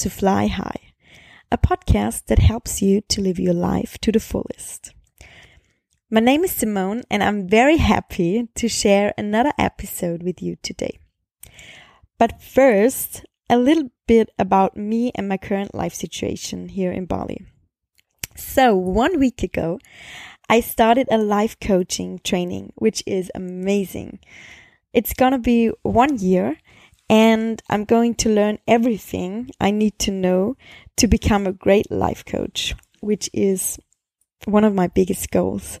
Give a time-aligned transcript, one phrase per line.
[0.00, 0.94] To Fly High,
[1.52, 4.94] a podcast that helps you to live your life to the fullest.
[6.10, 10.98] My name is Simone, and I'm very happy to share another episode with you today.
[12.18, 17.44] But first, a little bit about me and my current life situation here in Bali.
[18.34, 19.80] So, one week ago,
[20.48, 24.20] I started a life coaching training, which is amazing.
[24.94, 26.56] It's gonna be one year
[27.10, 30.56] and I'm going to learn everything I need to know
[30.96, 33.80] to become a great life coach, which is
[34.44, 35.80] one of my biggest goals.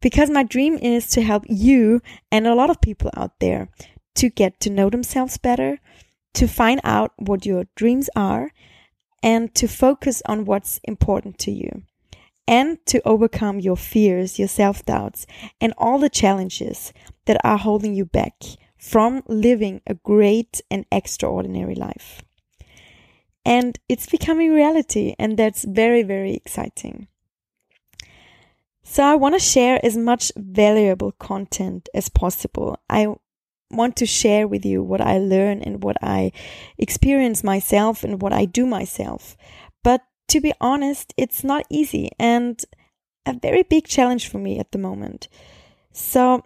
[0.00, 2.00] Because my dream is to help you
[2.32, 3.68] and a lot of people out there
[4.14, 5.78] to get to know themselves better,
[6.34, 8.50] to find out what your dreams are,
[9.22, 11.82] and to focus on what's important to you,
[12.48, 15.26] and to overcome your fears, your self doubts,
[15.60, 16.94] and all the challenges
[17.26, 18.34] that are holding you back
[18.82, 22.20] from living a great and extraordinary life.
[23.44, 27.06] And it's becoming reality, and that's very, very exciting.
[28.82, 32.76] So, I want to share as much valuable content as possible.
[32.90, 33.06] I
[33.70, 36.32] want to share with you what I learn and what I
[36.76, 39.36] experience myself and what I do myself.
[39.84, 42.60] But to be honest, it's not easy and
[43.26, 45.28] a very big challenge for me at the moment.
[45.92, 46.42] So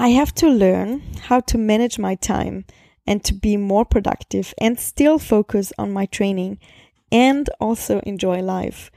[0.00, 2.66] I have to learn how to manage my time
[3.04, 6.60] and to be more productive and still focus on my training
[7.10, 8.92] and also enjoy life.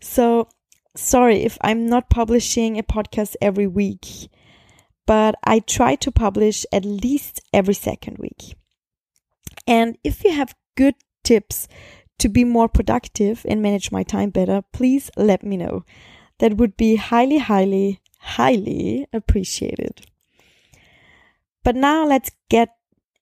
[0.00, 0.48] So,
[0.96, 4.30] sorry if I'm not publishing a podcast every week,
[5.06, 8.56] but I try to publish at least every second week.
[9.64, 11.68] And if you have good tips
[12.18, 15.84] to be more productive and manage my time better, please let me know.
[16.40, 20.04] That would be highly, highly, highly appreciated.
[21.64, 22.70] But now let's get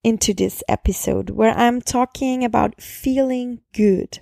[0.02, 4.18] into this episode where I'm talking about feeling good.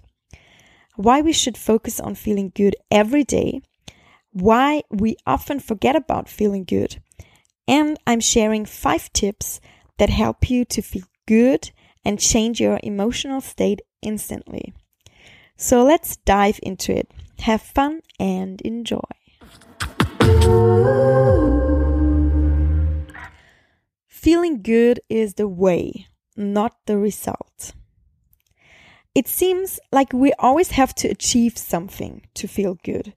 [0.96, 3.62] Why we should focus on feeling good every day,
[4.32, 7.00] why we often forget about feeling good,
[7.68, 9.60] and I'm sharing five tips
[9.98, 11.70] that help you to feel good
[12.04, 14.72] and change your emotional state instantly.
[15.56, 17.10] So let's dive into it.
[17.40, 19.00] Have fun and enjoy.
[24.28, 26.06] Feeling good is the way,
[26.36, 27.72] not the result.
[29.14, 33.14] It seems like we always have to achieve something to feel good.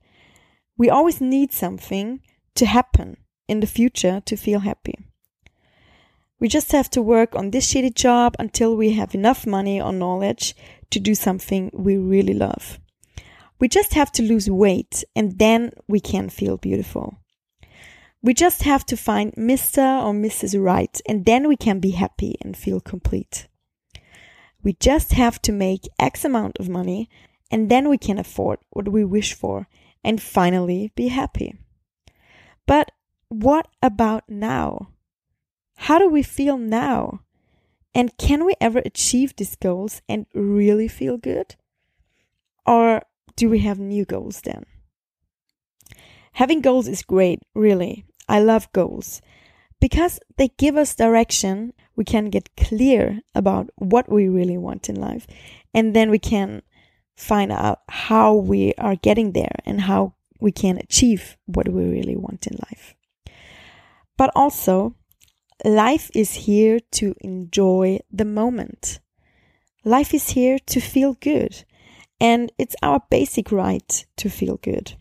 [0.78, 2.22] We always need something
[2.54, 4.94] to happen in the future to feel happy.
[6.40, 9.92] We just have to work on this shitty job until we have enough money or
[9.92, 10.56] knowledge
[10.92, 12.80] to do something we really love.
[13.60, 17.21] We just have to lose weight and then we can feel beautiful.
[18.24, 19.78] We just have to find Mr.
[19.78, 20.60] or Mrs.
[20.62, 23.48] Right, and then we can be happy and feel complete.
[24.62, 27.10] We just have to make X amount of money,
[27.50, 29.66] and then we can afford what we wish for
[30.04, 31.56] and finally be happy.
[32.64, 32.92] But
[33.28, 34.90] what about now?
[35.76, 37.22] How do we feel now?
[37.92, 41.56] And can we ever achieve these goals and really feel good?
[42.64, 43.02] Or
[43.34, 44.64] do we have new goals then?
[46.34, 49.20] Having goals is great, really, I love goals
[49.80, 51.72] because they give us direction.
[51.96, 55.26] We can get clear about what we really want in life,
[55.74, 56.62] and then we can
[57.16, 62.16] find out how we are getting there and how we can achieve what we really
[62.16, 62.94] want in life.
[64.16, 64.94] But also,
[65.64, 69.00] life is here to enjoy the moment.
[69.84, 71.64] Life is here to feel good,
[72.20, 74.94] and it's our basic right to feel good.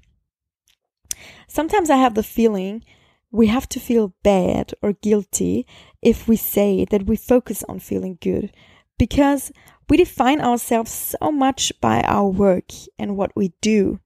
[1.48, 2.84] Sometimes I have the feeling
[3.32, 5.66] we have to feel bad or guilty
[6.02, 8.52] if we say that we focus on feeling good
[8.98, 9.52] because
[9.90, 14.00] we define ourselves so much by our work and what we do.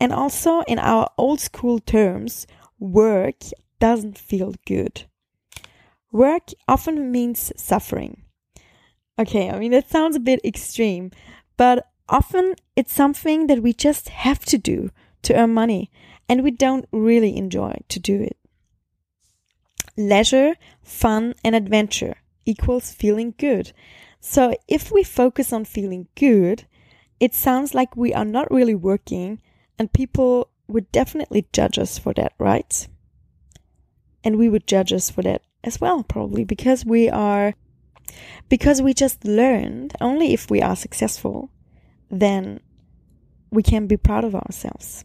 [0.00, 2.46] And also, in our old school terms,
[2.78, 3.36] work
[3.80, 5.04] doesn't feel good.
[6.10, 8.22] Work often means suffering.
[9.18, 11.10] Okay, I mean, that sounds a bit extreme,
[11.56, 14.90] but often it's something that we just have to do
[15.22, 15.90] to earn money,
[16.28, 18.36] and we don't really enjoy to do it.
[19.96, 23.72] Leisure, fun, and adventure equals feeling good.
[24.20, 26.64] So if we focus on feeling good,
[27.20, 29.40] it sounds like we are not really working,
[29.78, 32.88] and people would definitely judge us for that, right?
[34.24, 37.54] And we would judge us for that as well, probably because we are,
[38.48, 41.50] because we just learned only if we are successful,
[42.10, 42.60] then
[43.50, 45.04] we can be proud of ourselves.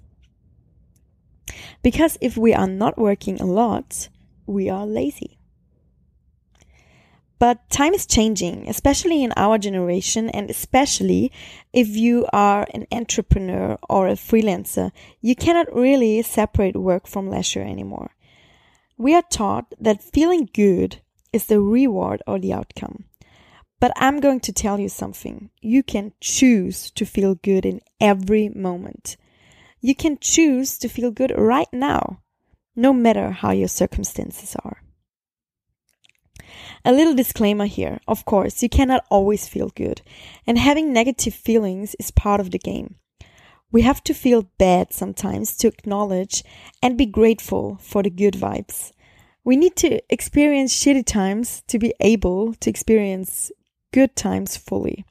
[1.84, 4.10] Because if we are not working a lot,
[4.50, 5.38] we are lazy.
[7.40, 11.32] But time is changing, especially in our generation, and especially
[11.72, 14.92] if you are an entrepreneur or a freelancer,
[15.22, 18.12] you cannot really separate work from leisure anymore.
[18.98, 21.02] We are taught that feeling good
[21.32, 23.06] is the reward or the outcome.
[23.80, 25.50] But I'm going to tell you something.
[25.62, 29.16] You can choose to feel good in every moment.
[29.80, 32.20] You can choose to feel good right now,
[32.80, 34.82] no matter how your circumstances are.
[36.86, 38.00] A little disclaimer here.
[38.08, 40.02] Of course, you cannot always feel good,
[40.48, 42.96] and having negative feelings is part of the game.
[43.72, 46.44] We have to feel bad sometimes to acknowledge
[46.82, 48.92] and be grateful for the good vibes.
[49.44, 53.52] We need to experience shitty times to be able to experience
[53.92, 55.06] good times fully.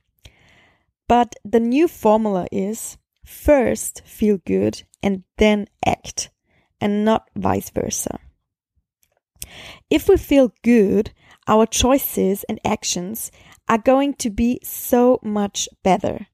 [1.06, 6.30] But the new formula is first feel good and then act,
[6.80, 8.18] and not vice versa.
[9.90, 11.12] If we feel good,
[11.46, 13.30] our choices and actions
[13.68, 16.26] are going to be so much better.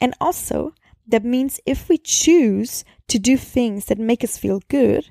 [0.00, 0.74] And also,
[1.06, 5.10] that means if we choose to do things that make us feel good,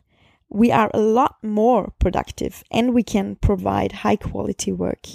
[0.49, 5.07] we are a lot more productive and we can provide high quality work.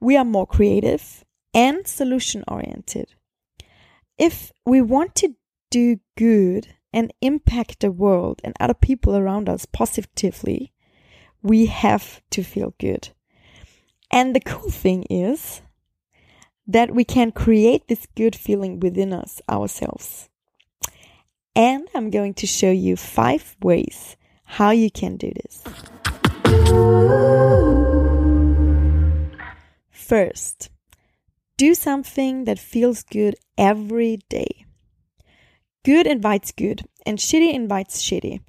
[0.00, 1.24] We are more creative
[1.54, 3.14] and solution oriented.
[4.18, 5.34] If we want to
[5.70, 10.72] do good and impact the world and other people around us positively,
[11.42, 13.10] we have to feel good.
[14.10, 15.62] And the cool thing is
[16.66, 20.28] that we can create this good feeling within us ourselves.
[21.54, 25.62] And I'm going to show you five ways how you can do this.
[29.88, 30.70] First,
[31.56, 34.64] do something that feels good every day.
[35.88, 38.40] Good invites good, and shitty invites shitty.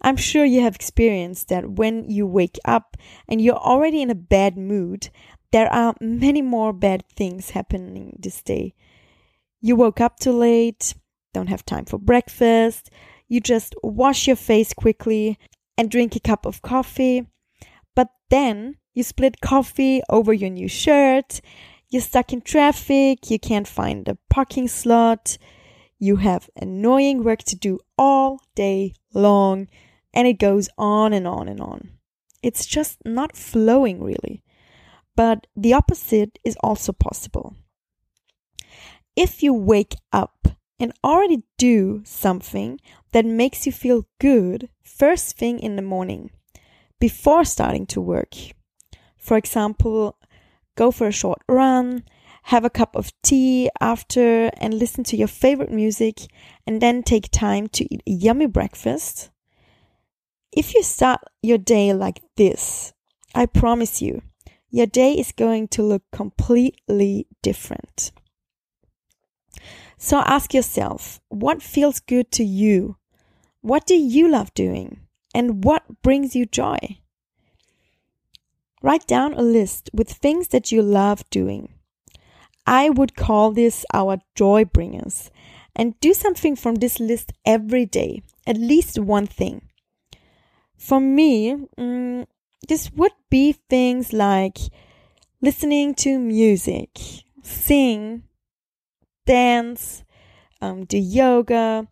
[0.00, 2.96] I'm sure you have experienced that when you wake up
[3.28, 5.10] and you're already in a bad mood,
[5.52, 8.72] there are many more bad things happening this day.
[9.60, 10.94] You woke up too late,
[11.34, 12.88] don't have time for breakfast,
[13.28, 15.38] you just wash your face quickly
[15.76, 17.26] and drink a cup of coffee,
[17.94, 21.42] but then you split coffee over your new shirt,
[21.90, 25.36] you're stuck in traffic, you can't find a parking slot,
[25.98, 29.68] you have annoying work to do all day long,
[30.12, 31.90] and it goes on and on and on.
[32.42, 34.42] It's just not flowing really.
[35.16, 37.56] But the opposite is also possible.
[39.16, 40.48] If you wake up
[40.78, 42.78] and already do something
[43.12, 46.30] that makes you feel good first thing in the morning
[47.00, 48.34] before starting to work,
[49.16, 50.18] for example,
[50.76, 52.04] go for a short run,
[52.46, 56.20] have a cup of tea after, and listen to your favorite music,
[56.66, 59.30] and then take time to eat a yummy breakfast
[60.56, 62.94] if you start your day like this,
[63.34, 64.22] I promise you,
[64.70, 68.10] your day is going to look completely different.
[69.98, 72.96] So ask yourself, what feels good to you?
[73.60, 75.00] What do you love doing?
[75.34, 77.00] And what brings you joy?
[78.82, 81.75] Write down a list with things that you love doing.
[82.66, 85.30] I would call this our joy bringers
[85.74, 89.68] and do something from this list every day, at least one thing.
[90.76, 92.26] For me, mm,
[92.68, 94.58] this would be things like
[95.40, 96.90] listening to music,
[97.42, 98.24] sing,
[99.26, 100.02] dance,
[100.60, 101.86] um, do yoga,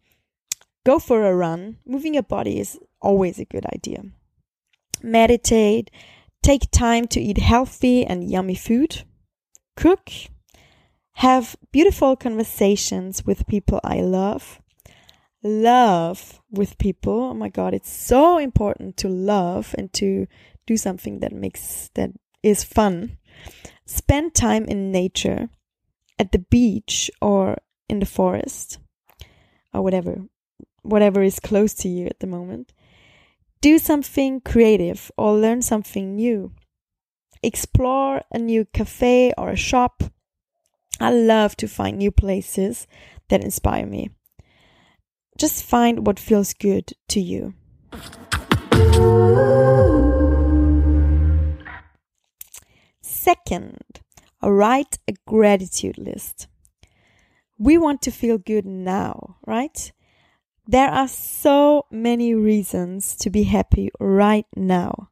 [0.85, 1.79] go for a run.
[1.87, 4.03] Moving your body is always a good idea.
[5.03, 5.91] Meditate,
[6.43, 9.05] take time to eat healthy and yummy food,
[9.77, 10.11] cook,
[11.15, 14.61] have beautiful conversations with people I love,
[15.43, 17.31] love with people.
[17.31, 20.27] Oh my God, it's so important to love and to
[20.67, 22.11] do something that makes, that
[22.43, 23.19] is fun.
[23.87, 25.51] Spend time in nature,
[26.19, 28.79] at the beach or in the forest
[29.73, 30.23] or whatever,
[30.83, 32.73] whatever is close to you at the moment.
[33.61, 36.53] Do something creative or learn something new.
[37.43, 40.03] Explore a new cafe or a shop.
[41.01, 42.87] I love to find new places
[43.29, 44.11] that inspire me.
[45.37, 47.55] Just find what feels good to you.
[53.01, 54.01] Second,
[54.43, 56.47] write a gratitude list.
[57.59, 59.93] We want to feel good now, right?
[60.67, 65.11] There are so many reasons to be happy right now.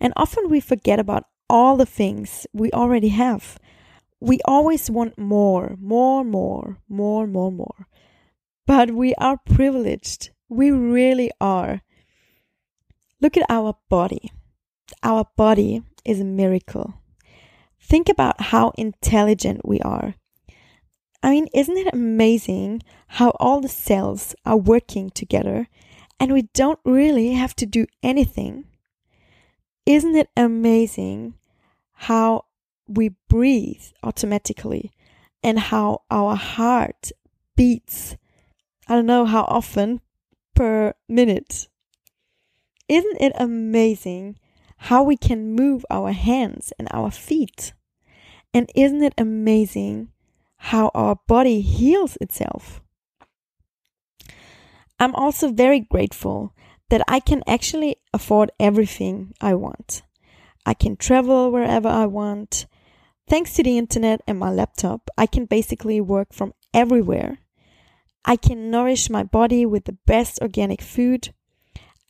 [0.00, 3.58] And often we forget about all the things we already have.
[4.20, 7.86] We always want more, more, more, more, more, more.
[8.66, 10.30] But we are privileged.
[10.48, 11.80] We really are.
[13.20, 14.30] Look at our body.
[15.02, 16.94] Our body is a miracle.
[17.80, 20.14] Think about how intelligent we are.
[21.22, 25.68] I mean, isn't it amazing how all the cells are working together
[26.18, 28.64] and we don't really have to do anything?
[29.86, 31.34] Isn't it amazing
[31.92, 32.44] how
[32.90, 34.90] we breathe automatically
[35.42, 37.12] and how our heart
[37.56, 38.16] beats?
[38.88, 40.00] I don't know how often
[40.54, 41.68] per minute.
[42.88, 44.38] Isn't it amazing
[44.76, 47.72] how we can move our hands and our feet?
[48.52, 50.08] And isn't it amazing
[50.56, 52.82] how our body heals itself?
[54.98, 56.52] I'm also very grateful
[56.90, 60.02] that I can actually afford everything I want.
[60.66, 62.66] I can travel wherever I want.
[63.30, 67.38] Thanks to the internet and my laptop, I can basically work from everywhere.
[68.24, 71.32] I can nourish my body with the best organic food.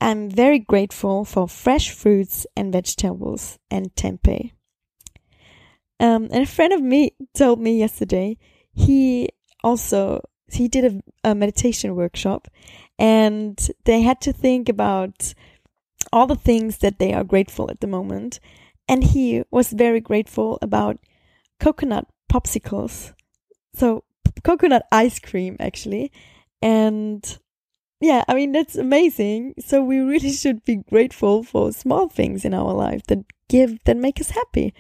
[0.01, 4.53] I'm very grateful for fresh fruits and vegetables and tempeh.
[6.01, 8.39] Um, and a friend of me told me yesterday
[8.73, 9.29] he
[9.63, 12.49] also he did a, a meditation workshop
[12.99, 15.35] and they had to think about
[16.15, 18.41] all the things that they are grateful at the moment.
[18.89, 20.99] And he was very grateful about
[21.61, 23.13] coconut popsicles.
[23.75, 24.05] So,
[24.43, 26.11] coconut ice cream, actually.
[26.61, 27.39] And
[28.01, 29.55] yeah, I mean, that's amazing.
[29.59, 33.97] So, we really should be grateful for small things in our life that give, that
[33.97, 34.75] make us happy.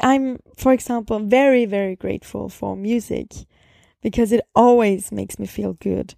[0.00, 3.32] I'm, for example, very, very grateful for music
[4.00, 6.14] because it always makes me feel good.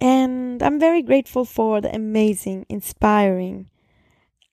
[0.00, 3.70] And I'm very grateful for the amazing, inspiring,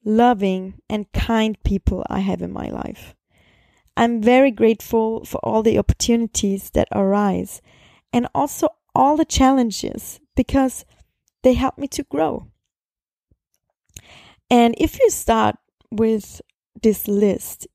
[0.05, 3.15] loving, and kind people I have in my life.
[3.99, 7.61] I'm very grateful for all the opportunities that arise
[8.13, 10.85] and also all the challenges because
[11.43, 12.47] they help me to grow.
[14.49, 15.57] And if you start
[15.91, 16.39] with
[16.81, 17.67] this list,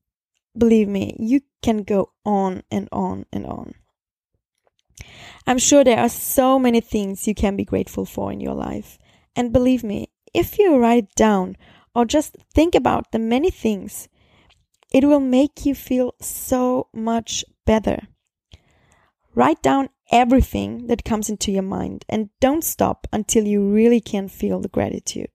[0.57, 3.75] believe me, you can go on and on and on.
[5.45, 8.97] I'm sure there are so many things you can be grateful for in your life.
[9.35, 11.55] And believe me, if you write down
[11.93, 14.09] or just think about the many things,
[14.95, 18.07] it will make you feel so much better.
[19.33, 24.29] Write down everything that comes into your mind and don't stop until you really can
[24.29, 25.27] feel the gratitude.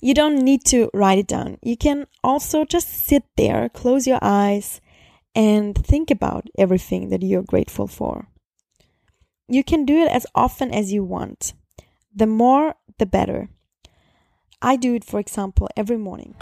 [0.00, 1.58] You don't need to write it down.
[1.60, 4.80] You can also just sit there, close your eyes,
[5.34, 8.28] and think about everything that you're grateful for.
[9.48, 11.52] You can do it as often as you want.
[12.14, 13.48] The more, the better.
[14.62, 16.36] I do it, for example, every morning.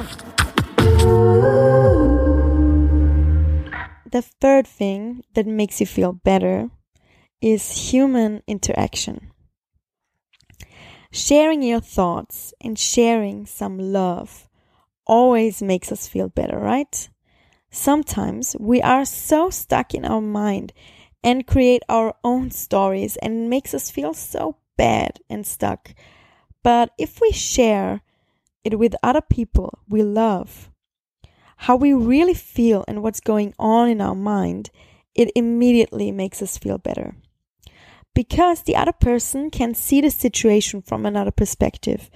[4.14, 6.71] The third thing that makes you feel better
[7.41, 9.33] is human interaction.
[11.11, 14.49] Sharing your thoughts and sharing some love
[15.05, 17.09] always makes us feel better, right?
[17.71, 20.73] Sometimes we are so stuck in our mind
[21.25, 25.93] and create our own stories and it makes us feel so bad and stuck.
[26.62, 28.03] But if we share
[28.62, 30.71] it with other people we love,
[31.57, 34.71] how we really feel and what's going on in our mind,
[35.15, 37.15] it immediately makes us feel better.
[38.15, 42.11] Because the other person can see the situation from another perspective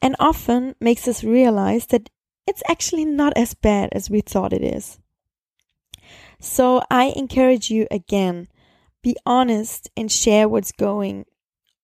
[0.00, 2.10] and often makes us realize that
[2.46, 4.98] it's actually not as bad as we thought it is.
[6.40, 8.48] So I encourage you again
[9.02, 11.26] be honest and share what's going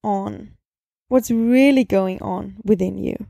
[0.03, 0.57] on,
[1.09, 3.27] what's really going on within you.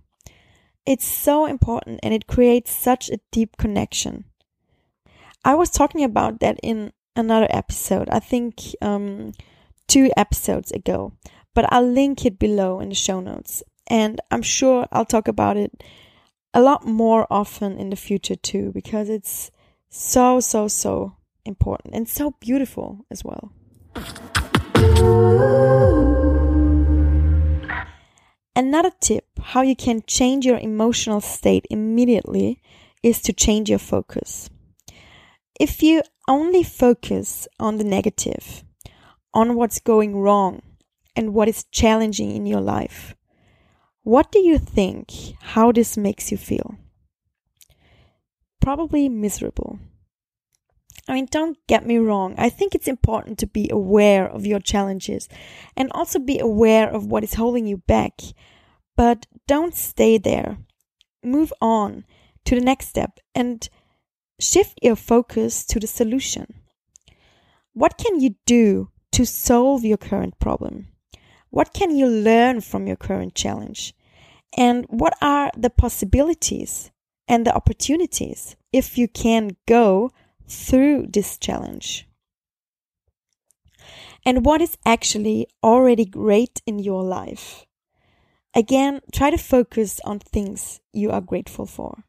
[0.86, 4.24] It's so important and it creates such a deep connection.
[5.44, 9.32] I was talking about that in another episode, I think um,
[9.88, 11.12] two episodes ago,
[11.54, 13.62] but I'll link it below in the show notes.
[13.86, 15.82] And I'm sure I'll talk about it
[16.54, 19.50] a lot more often in the future too, because it's
[19.88, 23.52] so, so, so important and so beautiful as well.
[28.60, 32.60] Another tip how you can change your emotional state immediately
[33.02, 34.50] is to change your focus.
[35.58, 38.62] If you only focus on the negative,
[39.32, 40.60] on what's going wrong,
[41.16, 43.16] and what is challenging in your life,
[44.02, 46.76] what do you think how this makes you feel?
[48.60, 49.78] Probably miserable.
[51.10, 52.36] I mean, don't get me wrong.
[52.38, 55.28] I think it's important to be aware of your challenges
[55.76, 58.20] and also be aware of what is holding you back.
[58.96, 60.58] But don't stay there.
[61.24, 62.04] Move on
[62.44, 63.68] to the next step and
[64.38, 66.54] shift your focus to the solution.
[67.72, 70.86] What can you do to solve your current problem?
[71.50, 73.94] What can you learn from your current challenge?
[74.56, 76.92] And what are the possibilities
[77.26, 80.12] and the opportunities if you can go
[80.50, 82.06] through this challenge.
[84.24, 87.64] And what is actually already great in your life?
[88.54, 92.04] Again, try to focus on things you are grateful for.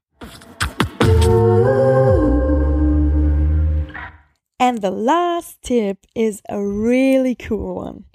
[4.60, 8.06] And the last tip is a really cool one.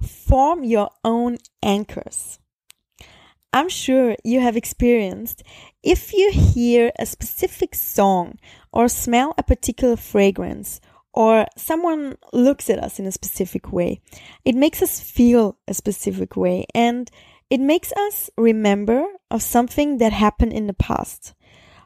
[0.00, 2.38] Form your own anchors.
[3.52, 5.42] I'm sure you have experienced
[5.82, 8.38] if you hear a specific song
[8.72, 10.80] or smell a particular fragrance
[11.14, 14.02] or someone looks at us in a specific way,
[14.44, 17.10] it makes us feel a specific way and
[17.48, 21.34] it makes us remember of something that happened in the past.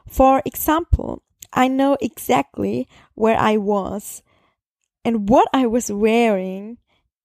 [0.07, 4.21] For example, I know exactly where I was
[5.05, 6.79] and what I was wearing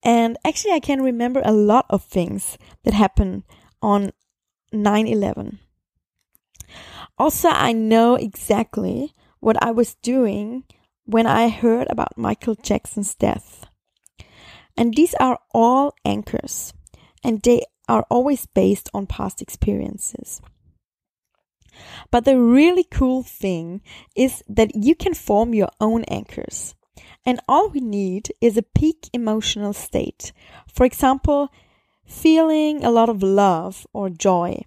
[0.05, 3.43] and actually I can remember a lot of things that happened
[3.83, 4.13] on
[4.73, 5.59] 9/11.
[7.19, 10.65] Also, I know exactly what I was doing
[11.05, 13.67] when I heard about Michael Jackson's death.
[14.77, 16.73] And these are all anchors,
[17.25, 20.41] and they are always based on past experiences.
[22.11, 23.81] But the really cool thing
[24.15, 26.75] is that you can form your own anchors.
[27.25, 30.33] And all we need is a peak emotional state.
[30.73, 31.49] For example,
[32.09, 34.63] feeling a lot of love or joy.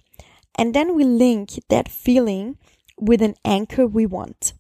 [0.56, 2.58] And then we link that feeling
[2.98, 4.54] with an anchor we want.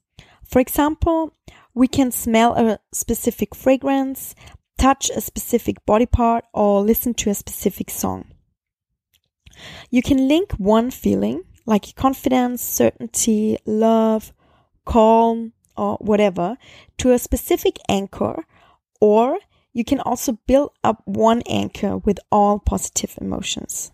[0.44, 1.34] For example,
[1.74, 4.36] we can smell a specific fragrance,
[4.78, 8.26] touch a specific body part, or listen to a specific song.
[9.90, 14.34] You can link one feeling, like confidence, certainty, love,
[14.86, 16.58] calm, or whatever,
[16.98, 18.44] to a specific anchor,
[19.00, 19.38] or
[19.74, 23.92] you can also build up one anchor with all positive emotions.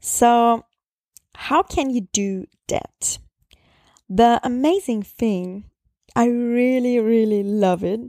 [0.00, 0.64] So,
[1.34, 3.18] how can you do that?
[4.08, 5.64] The amazing thing,
[6.14, 8.00] I really, really love it,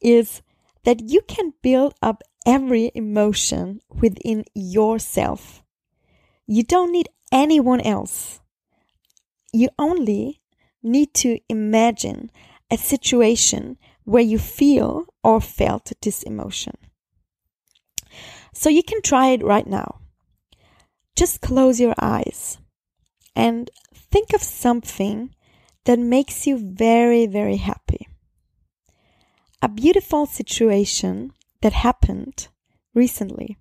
[0.00, 0.42] is
[0.84, 5.62] that you can build up every emotion within yourself.
[6.46, 8.40] You don't need anyone else.
[9.52, 10.40] You only
[10.82, 12.30] need to imagine
[12.70, 13.76] a situation
[14.10, 16.74] where you feel or felt this emotion.
[18.52, 20.00] So you can try it right now.
[21.14, 22.58] Just close your eyes
[23.36, 25.32] and think of something
[25.84, 28.08] that makes you very, very happy.
[29.62, 31.30] A beautiful situation
[31.62, 32.48] that happened
[32.92, 33.58] recently,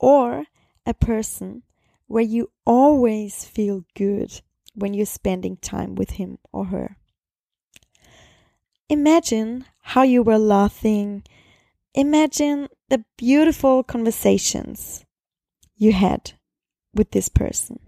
[0.00, 0.46] or
[0.84, 1.62] a person
[2.08, 4.40] where you always feel good
[4.74, 6.96] when you're spending time with him or her.
[8.88, 11.22] Imagine how you were laughing.
[11.94, 15.04] Imagine the beautiful conversations
[15.76, 16.32] you had
[16.94, 17.78] with this person.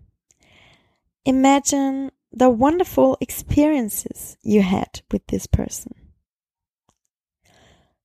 [1.24, 5.94] Imagine the wonderful experiences you had with this person.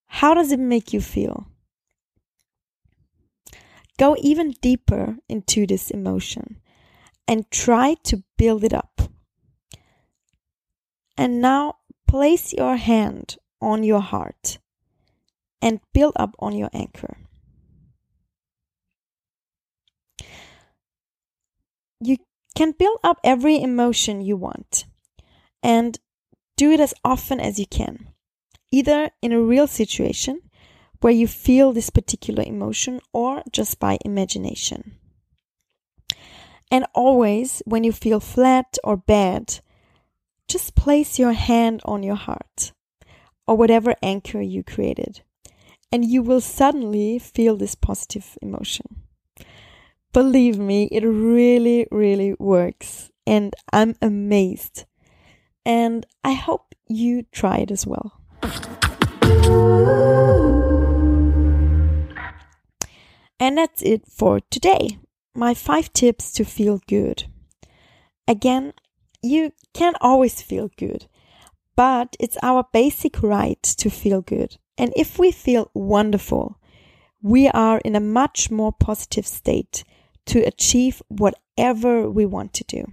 [0.06, 1.48] How does it make you feel?
[3.98, 6.60] Go even deeper into this emotion
[7.28, 9.02] and try to build it up.
[11.18, 11.76] And now
[12.12, 14.58] place your hand on your heart
[15.62, 17.16] and build up on your anchor.
[22.02, 22.18] You
[22.54, 24.84] can build up every emotion you want
[25.64, 25.98] and
[26.58, 28.10] do it as often as you can
[28.74, 30.42] either in a real situation
[31.00, 34.98] where you feel this particular emotion or just by imagination.
[36.70, 39.62] And always, when you feel flat or bad,
[40.52, 42.74] just place your hand on your heart
[43.48, 45.22] or whatever anchor you created,
[45.92, 49.04] and you will suddenly feel this positive emotion.
[50.12, 54.84] Believe me, it really, really works, and I'm amazed.
[55.66, 58.20] And I hope you try it as well.
[63.40, 65.00] And that's it for today.
[65.34, 67.24] My five tips to feel good.
[68.28, 68.74] Again,
[69.22, 71.08] you can always feel good,
[71.76, 74.58] but it's our basic right to feel good.
[74.78, 76.60] And if we feel wonderful,
[77.22, 79.84] we are in a much more positive state
[80.26, 82.86] to achieve whatever we want to do.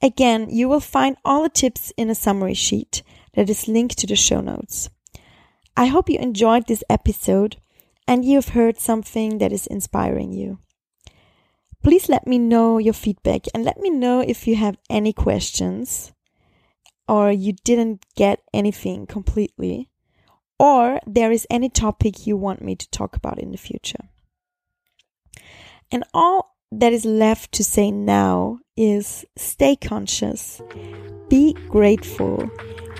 [0.00, 3.02] Again, you will find all the tips in a summary sheet
[3.34, 4.90] that is linked to the show notes.
[5.76, 7.56] I hope you enjoyed this episode
[8.06, 10.58] and you've heard something that is inspiring you.
[11.82, 16.12] Please let me know your feedback and let me know if you have any questions
[17.08, 19.88] or you didn't get anything completely
[20.58, 24.08] or there is any topic you want me to talk about in the future.
[25.90, 30.62] And all that is left to say now is stay conscious,
[31.28, 32.48] be grateful,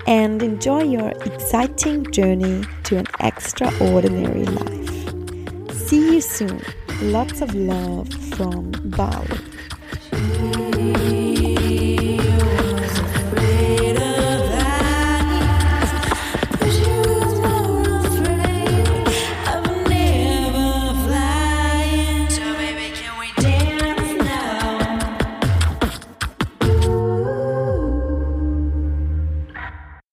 [0.05, 5.73] and enjoy your exciting journey to an extraordinary life.
[5.73, 6.61] See you soon.
[7.01, 9.52] Lots of love from Bali.